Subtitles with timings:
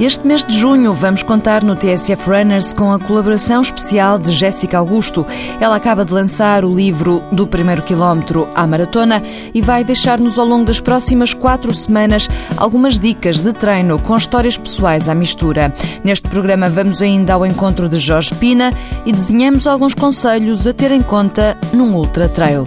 [0.00, 4.78] Este mês de junho vamos contar no TSF Runners com a colaboração especial de Jéssica
[4.78, 5.26] Augusto.
[5.60, 9.22] Ela acaba de lançar o livro Do Primeiro Quilómetro à Maratona
[9.52, 14.56] e vai deixar-nos ao longo das próximas quatro semanas algumas dicas de treino com histórias
[14.56, 15.70] pessoais à mistura.
[16.02, 18.72] Neste programa vamos ainda ao encontro de Jorge Pina
[19.04, 22.66] e desenhamos alguns conselhos a ter em conta num ultra trail.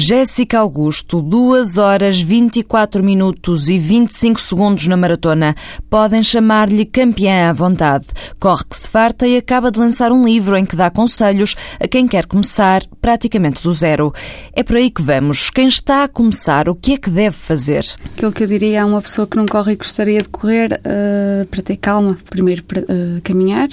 [0.00, 5.56] Jéssica Augusto, 2 horas 24 minutos e 25 segundos na maratona.
[5.90, 8.06] Podem chamar-lhe campeã à vontade.
[8.38, 11.88] Corre que se farta e acaba de lançar um livro em que dá conselhos a
[11.88, 14.14] quem quer começar praticamente do zero.
[14.52, 15.50] É por aí que vamos.
[15.50, 17.84] Quem está a começar, o que é que deve fazer?
[18.14, 21.44] Aquilo que eu diria a uma pessoa que não corre e gostaria de correr, uh,
[21.46, 23.68] para ter calma, primeiro para, uh, caminhar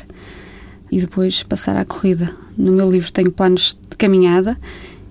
[0.92, 2.36] e depois passar à corrida.
[2.58, 4.58] No meu livro tenho planos de caminhada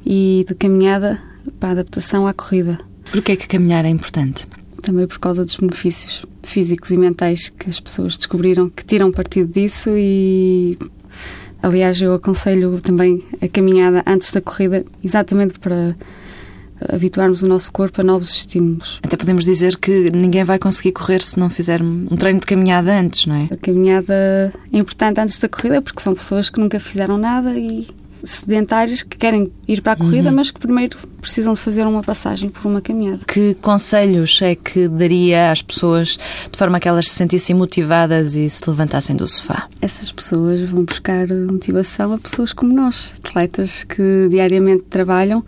[0.05, 1.21] e de caminhada
[1.59, 2.79] para a adaptação à corrida.
[3.11, 4.47] Porquê é que caminhar é importante?
[4.83, 9.51] Também por causa dos benefícios físicos e mentais que as pessoas descobriram que tiram partido
[9.51, 10.79] disso e
[11.63, 15.97] aliás eu aconselho também a caminhada antes da corrida exatamente para
[16.89, 19.01] habituarmos o nosso corpo a novos estímulos.
[19.03, 22.99] Até podemos dizer que ninguém vai conseguir correr se não fizer um treino de caminhada
[22.99, 23.49] antes, não é?
[23.51, 27.87] A caminhada é importante antes da corrida porque são pessoas que nunca fizeram nada e
[28.25, 30.37] sedentários que querem ir para a corrida, uhum.
[30.37, 33.21] mas que primeiro precisam de fazer uma passagem por uma caminhada.
[33.27, 36.19] Que conselhos é que daria às pessoas
[36.51, 39.69] de forma que elas se sentissem motivadas e se levantassem do sofá?
[39.81, 45.45] Essas pessoas vão buscar motivação a pessoas como nós, atletas que diariamente trabalham,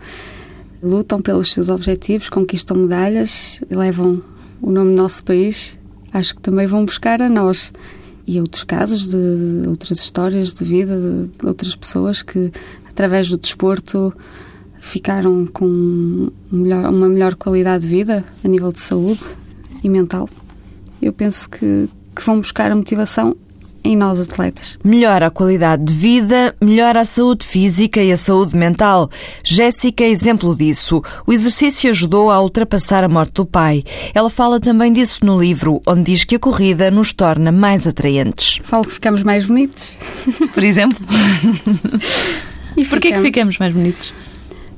[0.81, 4.21] lutam pelos seus objetivos, conquistam medalhas, levam
[4.61, 5.77] o nome do nosso país.
[6.13, 7.73] Acho que também vão buscar a nós
[8.27, 10.99] e outros casos de outras histórias de vida
[11.39, 12.51] de outras pessoas que,
[12.89, 14.13] através do desporto,
[14.79, 19.23] ficaram com melhor, uma melhor qualidade de vida a nível de saúde
[19.81, 20.29] e mental.
[21.01, 23.35] Eu penso que, que vão buscar a motivação
[23.87, 24.77] em nós atletas.
[24.83, 29.09] Melhora a qualidade de vida, melhora a saúde física e a saúde mental.
[29.43, 31.01] Jéssica é exemplo disso.
[31.25, 33.83] O exercício ajudou a ultrapassar a morte do pai.
[34.13, 38.59] Ela fala também disso no livro, onde diz que a corrida nos torna mais atraentes.
[38.63, 39.97] Falo que ficamos mais bonitos.
[40.53, 40.99] Por exemplo?
[42.75, 44.13] e porquê que ficamos mais bonitos?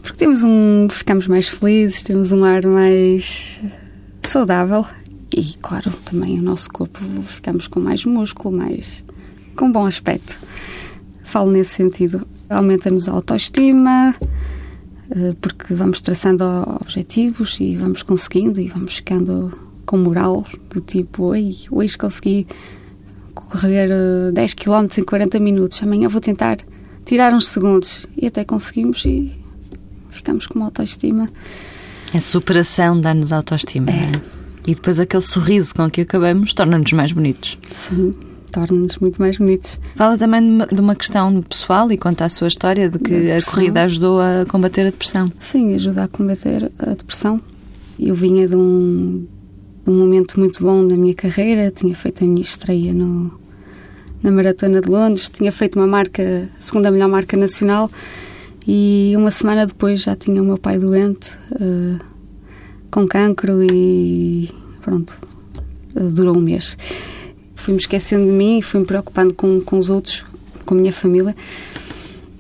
[0.03, 3.61] Porque temos um, ficamos mais felizes, temos um ar mais
[4.23, 4.85] saudável
[5.35, 9.03] e, claro, também o nosso corpo ficamos com mais músculo, mais
[9.55, 10.35] com bom aspecto.
[11.23, 12.25] Falo nesse sentido.
[12.49, 14.15] Aumenta-nos a autoestima,
[15.11, 16.43] eh, porque vamos traçando
[16.81, 19.51] objetivos e vamos conseguindo e vamos ficando
[19.85, 22.47] com moral do tipo, oi, hoje consegui
[23.33, 23.89] correr
[24.31, 26.57] 10 km em 40 minutos, amanhã vou tentar
[27.05, 29.31] tirar uns segundos e até conseguimos e
[30.09, 31.27] ficamos com uma autoestima.
[32.13, 33.89] A superação dá-nos autoestima.
[33.89, 34.11] É.
[34.15, 34.38] é?
[34.67, 37.57] E depois aquele sorriso com que acabamos torna-nos mais bonitos.
[37.71, 38.13] Sim,
[38.51, 39.79] torna-nos muito mais bonitos.
[39.95, 43.31] Fala também de uma, de uma, questão pessoal e conta a sua história de que
[43.31, 45.25] a corrida ajudou a combater a depressão.
[45.39, 47.41] Sim, ajuda a combater a depressão.
[47.99, 49.25] Eu vinha de um,
[49.83, 53.39] de um momento muito bom da minha carreira, tinha feito a minha estreia no,
[54.21, 57.89] na Maratona de Londres, tinha feito uma marca, a segunda melhor marca nacional
[58.67, 61.31] e uma semana depois já tinha o meu pai doente.
[61.51, 61.97] Uh,
[62.91, 64.49] com cancro e
[64.81, 65.17] pronto,
[66.13, 66.77] durou um mês.
[67.55, 70.23] Fui-me esquecendo de mim e fui-me preocupando com, com os outros,
[70.65, 71.35] com a minha família.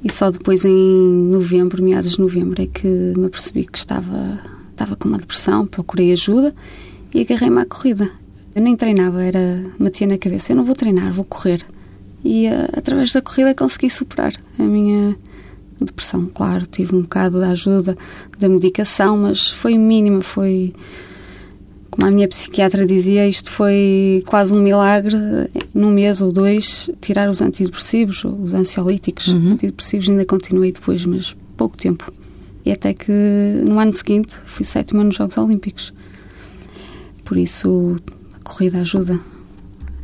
[0.03, 4.39] E só depois, em novembro, meados de novembro, é que me apercebi que estava,
[4.71, 6.55] estava com uma depressão, procurei ajuda
[7.13, 8.09] e agarrei-me à corrida.
[8.55, 11.65] Eu nem treinava, era metia na cabeça: eu não vou treinar, vou correr.
[12.23, 15.17] E uh, através da corrida consegui superar a minha
[15.85, 17.97] depressão, claro, tive um bocado da ajuda
[18.37, 20.73] da medicação, mas foi mínima, foi
[21.89, 25.15] como a minha psiquiatra dizia, isto foi quase um milagre,
[25.73, 29.27] num mês ou dois, tirar os antidepressivos, os ansiolíticos.
[29.27, 29.53] Uhum.
[29.53, 32.11] Antidepressivos ainda continuei depois, mas pouco tempo.
[32.65, 33.11] E até que
[33.65, 35.93] no ano seguinte fui sétima nos Jogos Olímpicos.
[37.25, 37.97] Por isso
[38.33, 39.19] a corrida ajuda.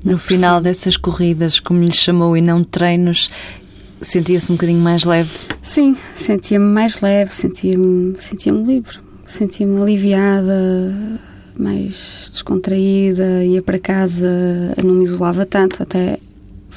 [0.04, 3.30] No final dessas corridas, como lhe chamou, e não treinos,
[4.02, 5.32] sentia-se um bocadinho mais leve?
[5.66, 11.20] Sim, sentia-me mais leve, sentia-me sentia livre, sentia-me aliviada,
[11.58, 14.30] mais descontraída, ia para casa,
[14.82, 16.20] não me isolava tanto, até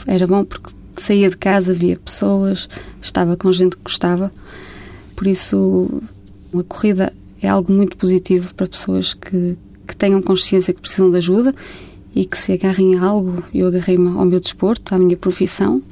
[0.07, 2.67] era bom porque saía de casa, via pessoas,
[3.01, 4.33] estava com gente que gostava,
[5.15, 6.03] por isso
[6.59, 7.13] a corrida
[7.43, 11.55] é algo muito positivo para pessoas que, que tenham consciência que precisam de ajuda
[12.17, 13.45] e que se agarrem a algo.
[13.55, 15.83] Eu agarrei-me ao meu desporto, à minha profissão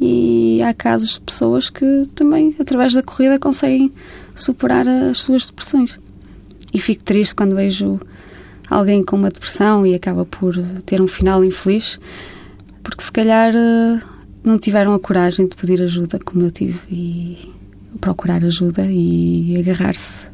[0.00, 3.90] e há casos de pessoas que também, através da corrida, conseguem
[4.34, 5.98] superar as suas depressões.
[6.72, 7.98] E fico triste quando vejo
[8.70, 11.98] alguém com uma depressão e acaba por ter um final infeliz,
[12.82, 14.00] porque se calhar eh,
[14.44, 17.38] não tiveram a coragem de pedir ajuda como eu tive e
[18.00, 20.26] procurar ajuda e agarrar-se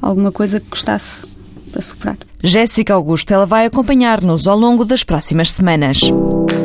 [0.00, 1.24] a alguma coisa que gostasse
[1.70, 2.18] para superar.
[2.42, 6.00] Jéssica Augusto, ela vai acompanhar-nos ao longo das próximas semanas.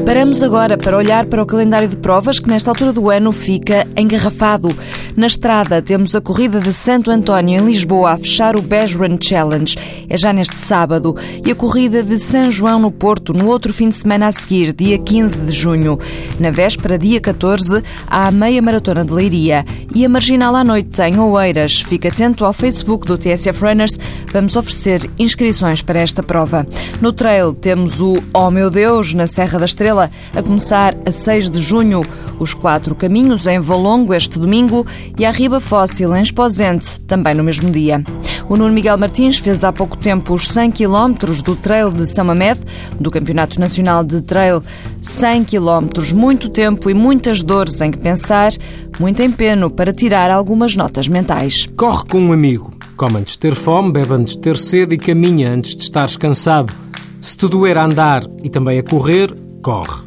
[0.05, 3.87] Paramos agora para olhar para o calendário de provas que nesta altura do ano fica
[3.97, 4.69] engarrafado.
[5.17, 9.17] Na estrada temos a corrida de Santo António em Lisboa a fechar o Beige Run
[9.19, 9.75] Challenge.
[10.07, 11.15] É já neste sábado.
[11.43, 14.73] E a corrida de São João no Porto no outro fim de semana a seguir,
[14.73, 15.99] dia 15 de junho.
[16.39, 19.65] Na véspera, dia 14, há a meia maratona de Leiria.
[19.93, 21.81] E a marginal à noite em Oeiras.
[21.81, 23.97] Fica atento ao Facebook do TSF Runners.
[24.31, 26.67] Vamos oferecer inscrições para esta prova.
[27.01, 31.49] No trail temos o Oh Meu Deus, na Serra da Estrela A começar a 6
[31.49, 32.01] de junho.
[32.37, 34.85] Os quatro caminhos em Valongo este domingo
[35.17, 38.03] e a Riba Fóssil em Esposente, também no mesmo dia.
[38.49, 41.13] O Nuno Miguel Martins fez há pouco tempo os 100 km
[41.43, 42.61] do Trail de São Mamed,
[42.99, 44.61] do Campeonato Nacional de Trail.
[45.01, 48.51] 100 km, muito tempo e muitas dores em que pensar,
[48.99, 51.67] muito empenho para tirar algumas notas mentais.
[51.77, 52.71] Corre com um amigo.
[52.97, 56.15] Come antes de ter fome, bebe antes de ter sede e caminha antes de estares
[56.15, 56.73] cansado.
[57.19, 59.33] Se te doer a andar e também a correr,
[59.65, 60.03] corre.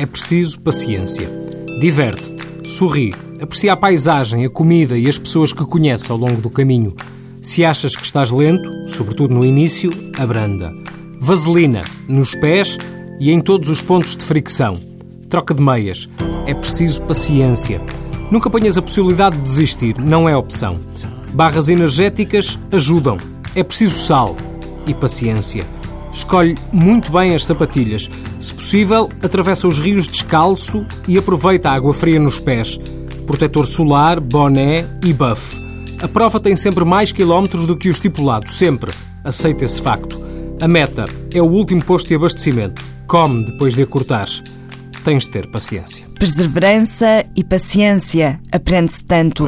[0.00, 1.28] É preciso paciência.
[1.78, 6.50] Diverte-te, sorri, aprecia a paisagem, a comida e as pessoas que conhece ao longo do
[6.50, 6.92] caminho.
[7.40, 10.74] Se achas que estás lento, sobretudo no início, abranda.
[11.20, 12.78] Vaselina nos pés
[13.20, 14.72] e em todos os pontos de fricção.
[15.30, 16.08] Troca de meias.
[16.44, 17.80] É preciso paciência.
[18.28, 20.80] Nunca ponhas a possibilidade de desistir, não é opção.
[21.32, 23.18] Barras energéticas ajudam.
[23.54, 24.36] É preciso sal
[24.84, 25.64] e paciência.
[26.16, 28.08] Escolhe muito bem as sapatilhas.
[28.40, 32.80] Se possível, atravessa os rios descalço e aproveita a água fria nos pés.
[33.26, 35.60] Protetor solar, boné e buff.
[36.00, 38.92] A prova tem sempre mais quilómetros do que o estipulado, sempre.
[39.22, 40.18] Aceita esse facto.
[40.60, 41.04] A meta
[41.34, 42.82] é o último posto de abastecimento.
[43.06, 44.42] Come depois de a cortares.
[45.04, 46.06] Tens de ter paciência.
[46.18, 48.40] Perseverança e paciência.
[48.50, 49.44] Aprende-se tanto.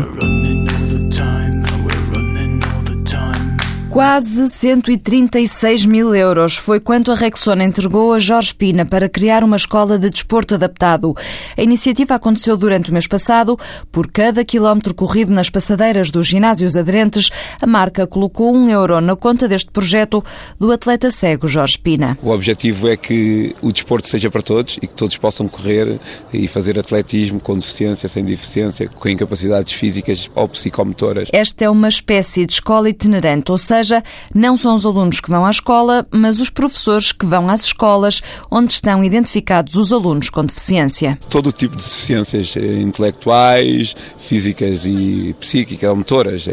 [3.98, 9.56] Quase 136 mil euros foi quanto a Rexona entregou a Jorge Pina para criar uma
[9.56, 11.16] escola de desporto adaptado.
[11.56, 13.58] A iniciativa aconteceu durante o mês passado.
[13.90, 17.28] Por cada quilómetro corrido nas passadeiras dos ginásios aderentes,
[17.60, 20.24] a marca colocou um euro na conta deste projeto
[20.60, 22.16] do atleta cego Jorge Pina.
[22.22, 25.98] O objetivo é que o desporto seja para todos e que todos possam correr
[26.32, 31.30] e fazer atletismo com deficiência, sem deficiência, com incapacidades físicas ou psicomotoras.
[31.32, 34.02] Esta é uma espécie de escola itinerante, ou seja, seja,
[34.34, 38.20] não são os alunos que vão à escola, mas os professores que vão às escolas
[38.50, 41.18] onde estão identificados os alunos com deficiência.
[41.28, 46.46] Todo tipo de deficiências eh, intelectuais, físicas e psíquicas, motoras,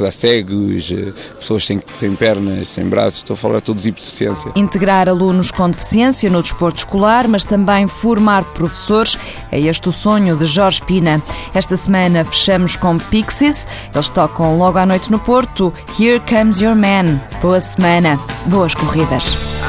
[0.00, 3.98] é, cegos, eh, pessoas sem, sem pernas, sem braços, estou a falar de todo tipo
[3.98, 4.52] de deficiência.
[4.54, 9.18] Integrar alunos com deficiência no desporto escolar, mas também formar professores,
[9.50, 11.22] é este o sonho de Jorge Pina.
[11.54, 16.74] Esta semana fechamos com Pixies, eles tocam logo à noite no Porto, Here Comes Your
[16.74, 17.20] Man.
[17.40, 19.59] Boa semana, boas corridas.